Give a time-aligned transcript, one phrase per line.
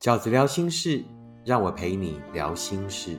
[0.00, 1.04] 饺子聊心事，
[1.44, 3.18] 让我陪你聊心事。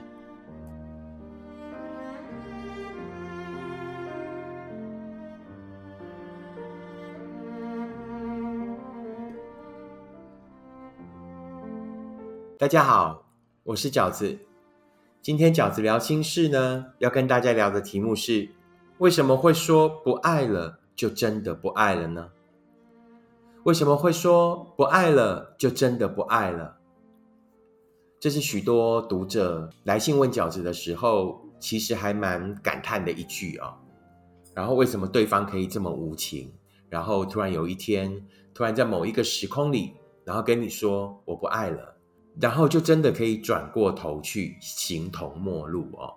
[12.58, 13.28] 大家好，
[13.62, 14.40] 我是饺子。
[15.22, 18.50] 今天饺子聊心事呢，要跟大家聊的题目是：
[18.98, 22.32] 为什么会说不爱了就真的不爱了呢？
[23.64, 26.78] 为什么会说不爱了就真的不爱了？
[28.20, 33.74] 这是许多读者来信问饺子的时候，其实还蛮感叹的一句哦。
[34.56, 36.52] 然后为什么对方可以这么无情？
[36.90, 39.94] 然后突然有一天，突然在某一个时空里，
[40.26, 41.96] 然后跟你说我不爱了，
[42.40, 46.12] 然后就真的可以转过头去形同陌路哦。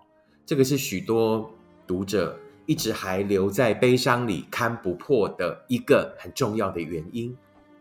[0.47, 1.51] 这个是许多
[1.87, 2.35] 读者。
[2.66, 7.37] 一直还留在悲伤里看不破的一个很重要的原因，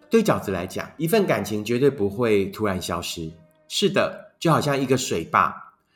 [0.09, 3.31] 对饺子来讲，一份感情绝对不会突然消失。
[3.67, 5.53] 是的，就好像一个水坝，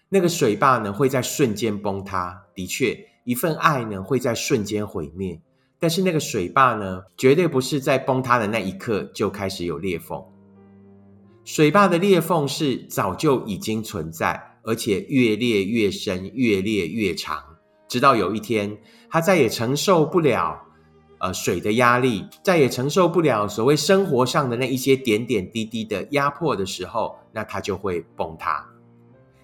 [0.10, 2.44] 那个水坝呢会在瞬间崩塌。
[2.56, 5.40] 的确，一份爱呢会在瞬间毁灭。
[5.80, 10.20] 但是那个水坝呢，绝对不是在崩塌的那一刻就开始有裂缝。
[11.44, 17.57] 水坝的裂缝是早就已经存在，而且越裂越深，越裂越长。
[17.88, 18.78] 直到有一天，
[19.10, 20.62] 他再也承受不了
[21.20, 28.68] 呃水的压力，再也承受不了所谓生活上的那一些点点滴滴的压迫的时候，那他就会崩塌。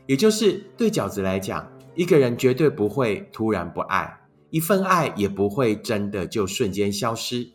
[0.06, 4.20] 也就是对饺子来讲，一个人绝对不会突然不爱，
[4.50, 7.50] 一份爱也不会真的就瞬间消失，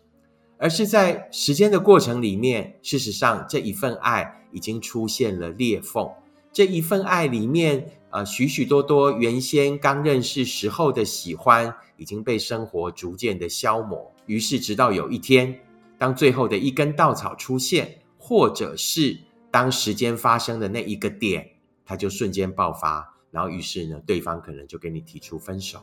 [0.56, 6.08] 而是在时间的过程里面，事实上这一份爱已经出现了裂缝，
[6.50, 7.92] 这一份爱里面。
[8.10, 14.10] 呃，许许多多原先刚认识时候的喜欢，已经被生活逐渐的消磨。
[14.26, 15.60] 于是，直到有一天，
[15.98, 19.18] 当最后的一根稻草出现，或者是
[19.50, 21.50] 当时间发生的那一个点，
[21.84, 23.14] 它就瞬间爆发。
[23.30, 25.78] 然后，于是呢，对方可能就跟你提出分手。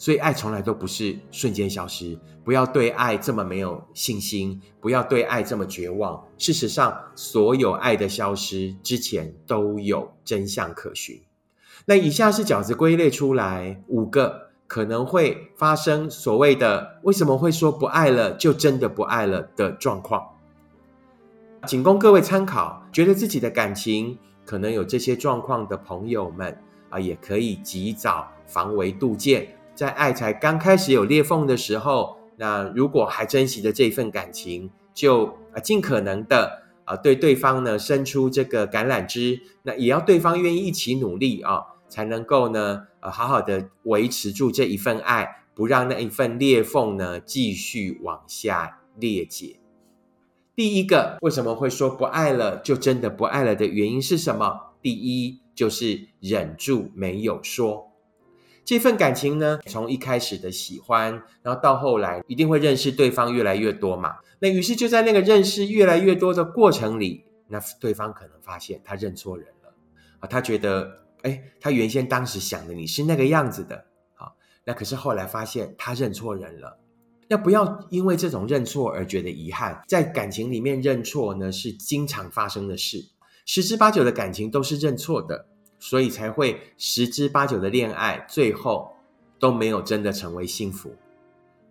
[0.00, 2.18] 所以，爱从来都不是瞬间消失。
[2.42, 6.24] 不要对爱这么没有信心，不要对爱这么绝望。
[6.38, 11.20] 事实上，所有爱的消失之前都有真相可循。
[11.84, 20.26] 那以下是饺子归类出来五个可能会发生所谓的“为什么会说不爱了就真的不爱了”的状况，
[21.66, 22.82] 仅供各位参考。
[22.90, 26.56] 觉得自己的感情可能有这些状况的朋友们
[26.88, 29.59] 啊，也可以及早防微杜渐。
[29.80, 49.60] 在爱才刚开始有裂缝的时候，那如果还珍惜着这份感情，就啊尽可能的啊对对方呢伸出这个橄榄枝，那也要对方愿意一起努力啊，才能够呢呃好好的维持住这一份爱，不让那一份裂缝呢继续往下裂解。
[50.54, 54.74] 第一个为什么会说不爱了就真的不爱了的原因是什么？
[54.82, 57.89] 第一就是忍住没有说。
[58.70, 61.10] 这份感情呢，从一开始的喜欢，
[61.42, 64.18] 然后到后来一定会认识对方越来越多嘛。
[64.38, 69.74] 那于是就在那个认识越来越多的过程里，那对方可能发现他认错人了
[70.20, 76.78] 啊，他觉得哎，他原先当时想的你是那个样子的，好，那可是后来发现他认错人了。
[77.26, 83.04] 那不要因为这种认错而觉得遗憾，在感情里面认错呢是经常发生的事，
[83.44, 85.48] 十之八九的感情都是认错的。
[85.80, 88.94] 所以才会十之八九的恋爱最后
[89.40, 90.94] 都没有真的成为幸福。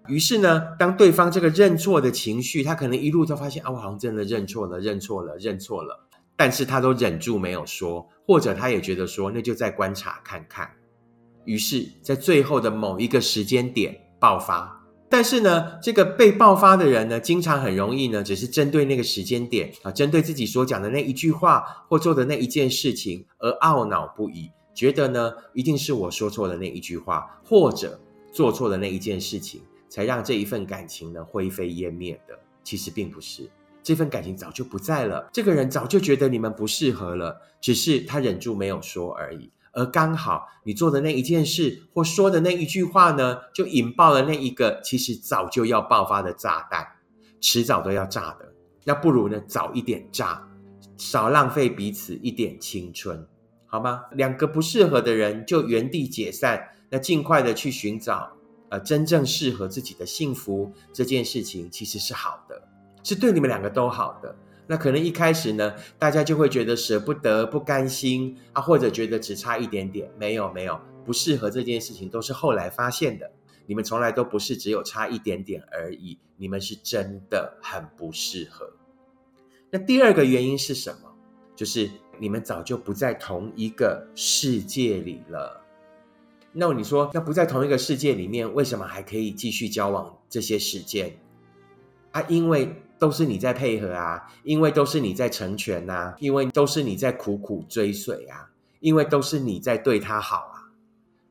[0.08, 6.08] 于是呢，当对方这个认错的情绪，他可能一路都发现啊，我好像真的认错了，认错了，认错了。
[6.36, 10.68] 但是他都忍住没有说，或者他也觉得说，那就再观察看看。
[11.46, 14.79] 于是，在最后的某一个时间点爆发。
[15.10, 28.00] 但是呢，这个被爆发的人呢，经常很容易呢，只是针对那个时间点啊，针对自己所讲的那一句话或做的那一件事情而懊恼不已，觉得呢，一定是我说错了那一句话，或者
[28.32, 32.38] 做错了那一件事情，才让这一份感情呢灰飞烟灭的。
[32.64, 33.50] 其实并不是，
[33.82, 39.50] 这份感情早就不在了，这个人早就觉得你们不适合了，只是他忍住没有说而已。
[39.74, 46.88] 而刚好你做的那一件事或说的那一句话呢，就引爆了那一个其实早就要爆发的炸弹，
[47.40, 48.54] 迟早都要炸的。
[48.86, 50.48] 那不如呢早一点炸，
[50.98, 53.28] 少浪费彼此一点青春，
[53.68, 54.02] 好吗？
[54.12, 58.32] 两个不适合的人就原地解散，那尽快的去寻找
[58.70, 62.62] 呃真正适合自己的幸福，这件事情其实是好的，
[63.04, 64.36] 是对你们两个都好的。
[64.72, 73.32] 那可能一开始呢，大家就会觉得舍不得、不甘心啊，或者觉得只差一点点，没有没有不适合这件事情，都是后来发现的。
[73.66, 78.72] 你们从来都不是只有差一点点而已，你们是真的很不适合。
[79.72, 81.12] 那第二个原因是什么？
[81.56, 81.90] 就是
[82.20, 85.66] 你们早就不在同一个世界里了。
[86.52, 91.20] 那你说，那不在同一个世界里面，为什么还可以继续交往这些时间？
[92.12, 98.52] 啊，因为都是你在配合啊，因为都是你在成全呐，因为都是你在苦苦追随啊，
[98.82, 100.70] 因为都是你在对他好啊，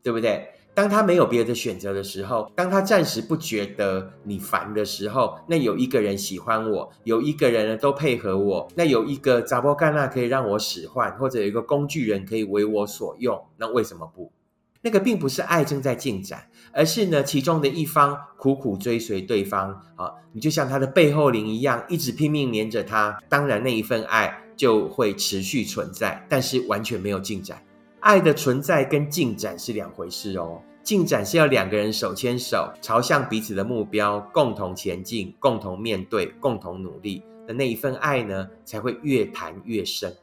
[0.02, 0.54] 对不对？
[0.74, 14.30] 当他没有别的选择的时候，当他暂时不觉得你烦的时候，那有一个人喜欢我，有一个人呢都配合我，那有一个杂波干那可以让我使唤，或者有一个工具人可以为我所用，那为什么不？
[14.80, 27.62] 那个并不是爱正在进展，而是呢其中的一方苦苦追随对方啊，你就像他的背后灵一样，一直拼命黏着他，当然那一份爱就会持续存在，但是完全没有进展。
[28.00, 30.62] 爱的存在跟进展是两回事哦。
[30.84, 40.16] 进展是要两个人手牵手，朝向彼此的目标，共同前进，共同面对，共同努力的那一份爱呢，才会越谈越深。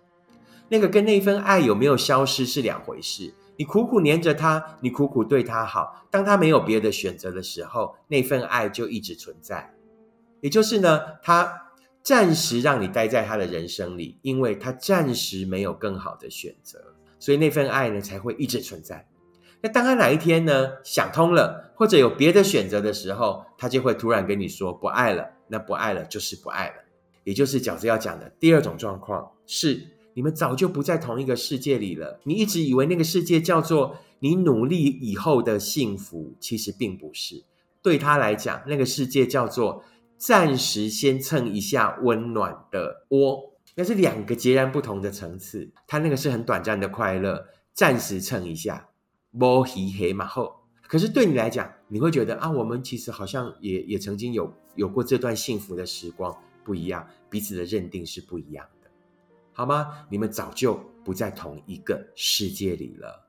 [0.68, 3.32] 那个跟那一份爱有没有消失是两回事。
[3.58, 9.74] 你苦苦黏着他，你苦苦对他好，当他没有别的选择的时候，那份爱就一直存在。
[10.42, 11.72] 也就是呢，他
[12.04, 16.80] 暂时让你待在他的人生里，因为他暂时没有更好的选择，
[17.20, 19.08] 所以那份爱呢才会一直存在。
[19.62, 25.32] 那当他哪一天呢想通了，或者有别的选择的时候，他就会突然跟你说不爱了。
[25.48, 26.76] 那不爱了就是不爱了，
[27.24, 29.80] 也就是饺子要讲的第二种状况是，
[30.16, 32.20] 你们早就不在同一个世界里了。
[32.24, 37.44] 你一直以为那个世界叫做你努力以后的幸福，其实并不是。
[37.84, 39.84] 对他来讲，那个世界叫做
[40.18, 45.70] 暂时先蹭一下温暖的窝，那是两个截然不同的层次。
[45.86, 48.90] 他那个是很短暂的快乐，暂时蹭一下。
[49.38, 56.34] 摸黑黑嘛后，可是对你来讲，你会觉得啊，我们其实好像也也曾经有有过这段幸福的时光，
[56.64, 58.66] 不一样，彼此的认定是不一样，
[59.56, 60.06] 好吗？
[60.10, 60.74] 你们早就
[61.04, 63.26] 不在同一个世界里了。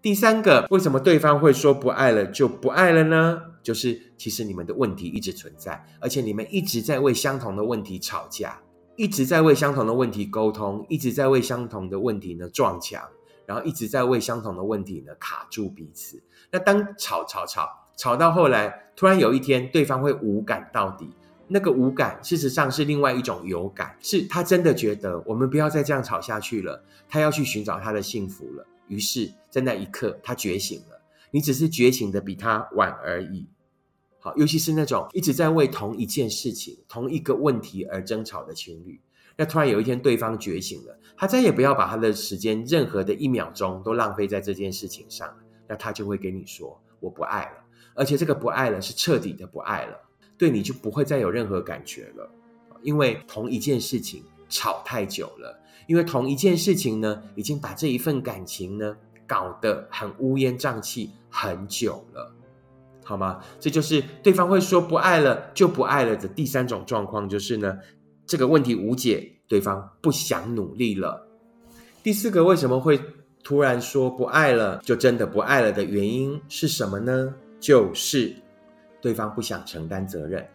[0.00, 3.42] 第三个，为什么对方会说不爱了就不爱了呢？
[3.62, 8.58] 就是其实你们的问题一直存在，而且你们一直在为相同的问题吵架，
[8.96, 13.02] 一直在为相同的问题沟通，一直在为相同的问题呢撞墙。
[13.44, 16.22] 然后一直在为相同的问题呢卡住彼此。
[16.52, 21.10] 那当吵吵吵吵到后来，突然有一天对方会无感到底。
[21.52, 28.64] 那个无感，事实上是另外一种有感，是他真的觉得我们不要再这样吵下去了，他要去寻找他的幸福了。
[28.86, 31.02] 于是，在那一刻，他觉醒了。
[31.32, 33.48] 你只是觉醒的比他晚而已。
[34.20, 39.00] 好，尤其是那种一直在为同一件事情、同一个问题而争吵的情侣。
[39.36, 45.34] 那突然有一天，对方觉醒了，他再也不要把他的时间任何的一秒钟都浪费在这件事情上，
[45.66, 47.64] 那他就会跟你说：“我不爱了。”
[47.94, 49.98] 而且这个不爱了是彻底的不爱了，
[50.40, 52.26] 对你就不会再有任何感觉了，
[52.80, 55.54] 因为同一件事情吵太久了，
[55.86, 58.96] 因为同一件事情呢，已经把这一份感情呢
[59.26, 62.34] 搞得很乌烟瘴气很久了，
[63.04, 63.38] 好吗？
[63.60, 67.78] 这就是对方会说不爱了就不爱了的第三种状况，就是呢。
[68.26, 71.26] 这个问题无解，对方不想努力了。
[72.00, 72.96] 第四个，为什么会
[73.42, 77.34] 突然说不爱了，就真的不爱了的原因是什么呢？
[77.58, 78.32] 就是
[79.00, 80.46] 对方不想承担责任。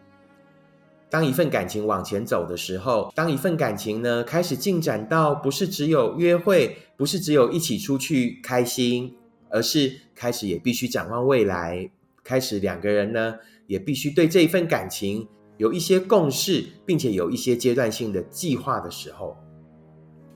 [1.08, 9.14] 当一份感情往前走的时候，当一份感情呢开始进展到不是只有约会，不是只有一起出去开心，
[9.48, 11.88] 而是开始也必须展望未来，
[12.24, 13.36] 开始两个人呢
[13.68, 15.28] 也必须对这一份感情。
[15.58, 19.36] 有一些共识，并且有一些阶段性的计划的时候，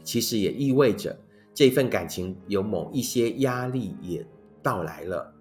[0.03, 1.19] 其实也意味着
[1.53, 4.25] 这份感情有某一些压力也
[4.63, 5.35] 到来了。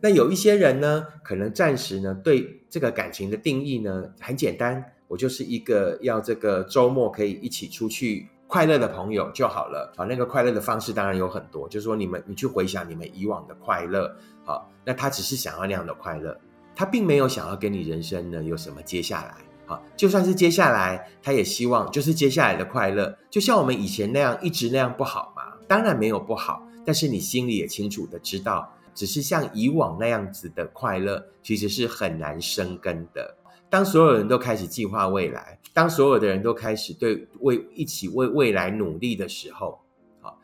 [0.00, 9.92] 那有一些人呢，可能暂时呢对这个感情的定义呢很简单，我就是一个要这个周末可以一起出去快乐的朋友就好了。
[9.96, 14.10] 啊，那个快乐的方式当然有很多，就是说你们你去回想你们以往的快乐，
[14.44, 16.36] 好，那他只是想要那样的快乐。
[16.74, 19.34] 他并没有想要跟你人生呢有什么接下来，
[19.66, 25.42] 好，就算是接下来，他也希望就是接下来的快乐，就像我们以前那样一直那样不好吗？
[25.68, 33.36] 当然没有不好，但是你心里也清楚的知道，只是像以往那样子的快乐，其实是很难生根的。
[33.68, 39.80] 当所有人都开始计划未来，当所有的人都开始对为一起为未来努力的时候，
[40.20, 40.38] 好，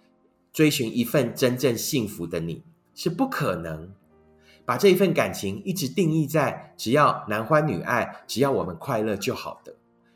[0.52, 2.62] 追寻一份真正幸福的你
[2.94, 3.92] 是不可能。
[4.64, 9.72] 把这一份感情一直定义在只要男欢女爱，只要我们快乐就好的。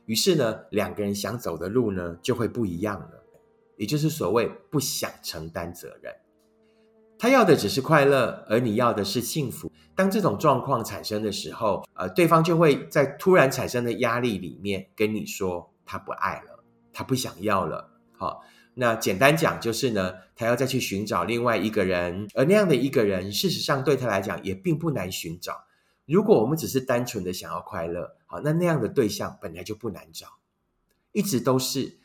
[0.07, 3.25] 于是呢，两个人想走的路呢就会不一样了，
[3.77, 6.13] 也就是所谓不想承担责任。
[7.21, 9.71] 他要的只是快乐，而你要的是幸福。
[9.95, 17.91] 当这种状况产生的时候，呃，对方就会在突然产生的压力里面跟你说，他不爱了，他不想要了。
[18.17, 25.67] 好，那简单讲就是呢，他要再去寻找另外一个人，而那样的一个人，事实上对他来讲也并不难寻找。
[26.07, 30.27] 如果我们只是单纯的想要快乐，好，那那样的对象本来就不难找，
[31.13, 32.00] 一直都是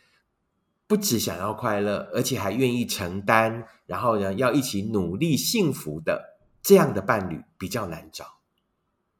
[0.87, 8.25] 不只想要快乐，而且还愿意承担，然后呢，要一起努力幸福的这样的伴侣比较难找，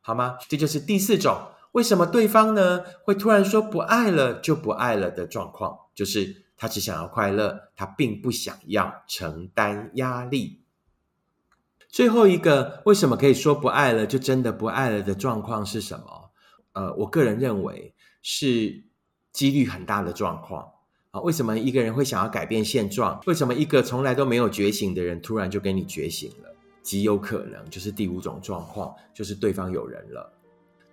[0.02, 0.38] 好吗？
[0.48, 1.36] 这就是第四种，
[1.72, 10.62] 为什么对方呢会突然说不爱了就不爱了的状况，就是他只想要快乐，他并不想要承担压力。
[11.90, 16.32] 最后一个，为什么可以说不爱了就真的不爱了的状况是什么？
[16.74, 18.84] 呃，我个人认为是
[19.32, 20.72] 几率很大的状况
[21.16, 21.22] 啊。
[21.22, 23.20] 为什么一个人会想要改变现状？
[23.26, 26.54] 为什么一个从来都没有觉醒的人突然就跟你觉醒了？
[26.84, 30.32] 极有可能就是第五种状况，就是对方有人了。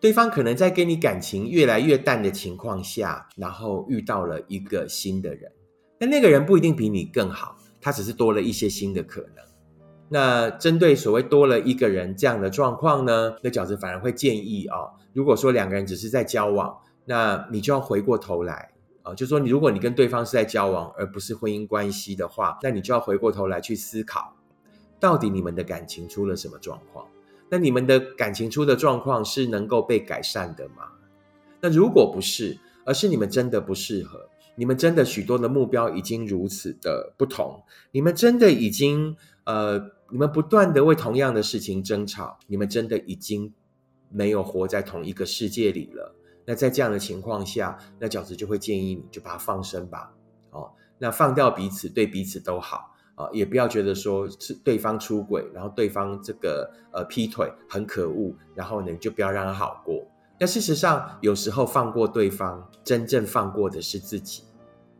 [0.00, 5.52] 对方可能在跟你感情越来越淡的情况下，然后遇到了一个新的人，
[5.98, 9.44] 但那个人不一定比你更好，他只是多了一些新的可能。
[10.08, 14.76] 那针对所谓多了一个人这样的状况呢，那饺子反而会建议啊，
[15.12, 18.71] 如果说两个人只是在交往，那你就要回过头来
[19.02, 24.36] 啊，就说你如果你跟对方是在交往，而不是婚姻关系的话，那你就要回过头来去思考，
[24.98, 27.06] 到底你们的感情出了什么状况？
[27.50, 30.92] 那你们的感情出的状况是能够被改善的吗？
[31.60, 39.90] 那如果不是，而是你们真的不适合，你们真的许多的目标已经如此的不同，你们真的已经呃。
[40.12, 43.54] 你们不断的为同样的事情争吵，你们真的已经
[44.10, 46.14] 没有活在同一个世界里了。
[46.44, 50.12] 那在这样的情况下，那饺子就会建议你就把它放生吧。
[50.50, 60.02] 哦，那放掉彼此，对彼此都好啊，也不要觉得说是对方出轨，然后对方这个呃劈腿很可恶，然后呢就不要让他好过。
[60.38, 64.42] 那事实上，有时候放过对方，真正放过的是自己。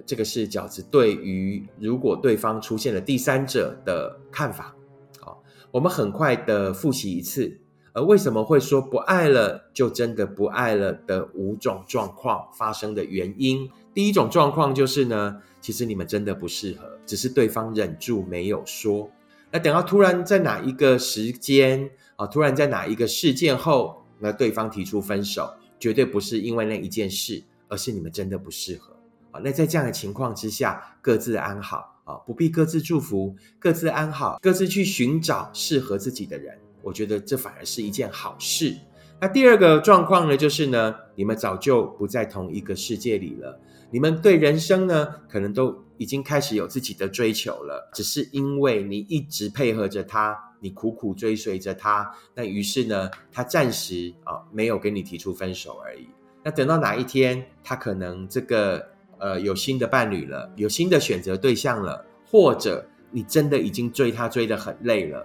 [0.05, 4.75] 这个是饺子对于如果对方出现了第三者的看法。
[5.21, 7.61] 好我们很快的复习一次，
[7.93, 13.71] 而为什么会说不爱了就真的不爱了的五种状况发生的原因？
[13.93, 19.11] 第一种状况就是呢，其实你们真的不适合，只是对方忍住没有说。
[19.51, 28.97] 那等到突然在哪一个时间啊，突然在哪一个事件后，那对方提出分手，绝对不是因为那一件事，而是你们真的不适合
[29.31, 29.41] 啊。
[29.45, 31.91] 那在这样的情况之下，各自安好。
[32.05, 36.59] 啊，不必各自祝福，各自安好，各自去寻找适合自己的人。
[36.83, 38.77] 我觉得这反而是一件好事。
[39.21, 43.59] 那第二个状况呢，就是呢，你们早就不在同一个世界里了。
[43.91, 56.09] 你们对人生呢，可能都已经开始有自己的追求了，只是因为你一直配合着他，你苦苦追随着他，那于是呢，他暂时啊没有跟你提出分手而已。
[56.43, 58.93] 那等到哪一天，他可能这个。
[59.19, 65.25] 呃，有新的伴侣了，有新的选择对象了，或者你真的已经追他追得很累了，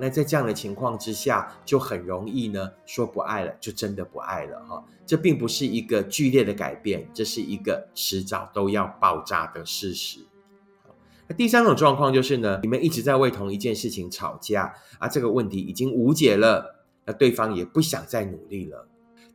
[0.00, 4.84] 那在这样的情况之下，就很容易呢说不爱了，就真的不爱了哈。
[5.06, 10.20] 这并不是一个剧烈的改变，这是一个迟早都要爆炸的事实。
[11.26, 18.86] 那第三种状况就是呢，你们一直在为同一件事情吵架，啊，这个问题已经无解了，那对方也不想再努力了。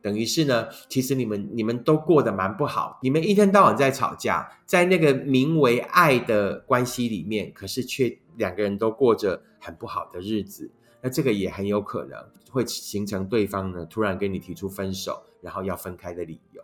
[0.02, 10.70] 等于是呢，其实你们你们都过得蛮不好，你们一天到晚在吵架，在那个名为爱的关系里面，可是却两个人都过着很不好的日子。
[11.02, 12.18] 那这个也很有可能
[12.50, 16.62] 会形成对方呢突然跟你提出分手，然后要分开的理由。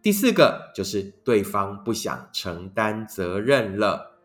[0.00, 4.18] 第四个就是对方不想承担责任了。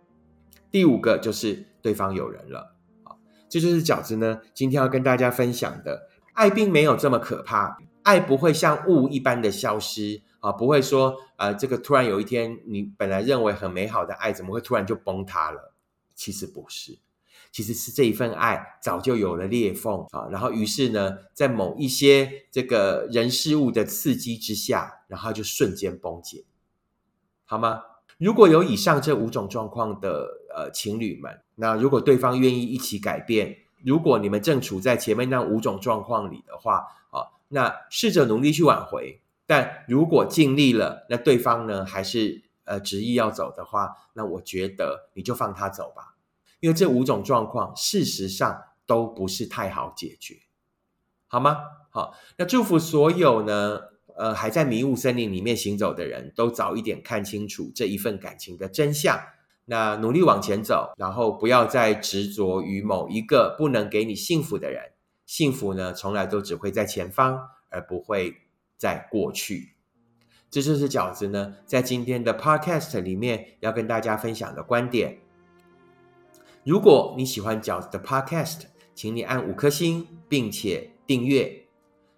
[0.72, 2.76] 第五个就是对方有人了。
[3.04, 3.18] 啊，
[3.50, 7.78] 这就是饺子呢今天要跟大家分享的，爱并没有这么可怕。
[8.04, 15.73] 爱不会像雾一般的消失啊，不会说呃，这个突然有一天，你本来认为很美好的爱，怎么会突然就崩塌了？
[16.16, 17.00] 其实不是，
[17.52, 26.44] 其实是这一份爱早就有了裂缝啊，然后于是呢，在某一些这个人事物的刺激之下，然后就瞬间崩解，
[27.46, 27.82] 好吗？
[28.18, 37.34] 如果有以上这五种状况的呃情侣们，那如果对方愿意一起改变，如果你们正处在前面那五种状况里的话，啊。
[37.50, 46.16] 那试着努力去挽回，但如果尽力了，那对方呢还是呃执意要走的话，那我觉得你就放他走吧，
[46.60, 50.36] 因为这五种状况事实上都不是太好解决，
[51.28, 51.58] 好吗？
[51.90, 53.80] 好，那祝福所有呢
[54.16, 59.20] 呃还在迷雾森林里面行走的人都早一点看清楚这一份感情的真相，
[59.66, 64.92] 那努力往前走，然后不要再执着于某一个不能给你幸福的人。
[65.26, 68.36] 幸福呢，从来都只会在前方，而不会
[68.78, 69.73] 在过去。
[70.54, 75.18] 这就是饺子呢在今天的 Podcast 里面要跟大家分享的观点。
[76.64, 81.66] 如果你喜欢饺子的 Podcast，请你按五颗星，并且订阅。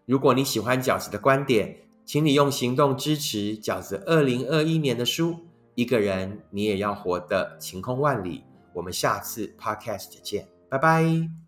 [0.06, 5.32] 如果你喜欢饺子的观点，请你用行动支持饺子二零二一年的书
[5.75, 8.39] 《一个人你也要活得晴空万里》。
[8.74, 11.45] 我们下次 Podcast 见，拜拜。